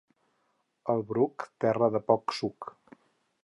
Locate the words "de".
1.97-2.05